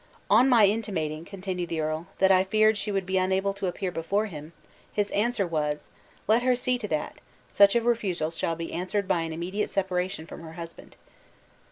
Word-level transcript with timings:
"On 0.31 0.49
my 0.49 0.65
intimating," 0.65 1.25
continued 1.25 1.69
the 1.69 1.79
earl, 1.79 2.07
"that 2.17 2.31
I 2.31 2.43
feared 2.43 2.75
she 2.75 2.91
would 2.91 3.05
be 3.05 3.19
unable 3.19 3.53
to 3.53 3.67
appear 3.67 3.91
before 3.91 4.25
him, 4.25 4.51
his 4.91 5.11
answer 5.11 5.45
was, 5.45 5.89
'Let 6.27 6.41
her 6.41 6.55
see 6.55 6.79
to 6.79 6.87
that; 6.87 7.21
such 7.49 7.75
a 7.75 7.81
refusal 7.81 8.31
shall 8.31 8.55
be 8.55 8.73
answered 8.73 9.07
by 9.07 9.21
an 9.21 9.31
immediate 9.31 9.69
separation 9.69 10.25
from 10.25 10.41
her 10.41 10.53
husband.'" 10.53 10.95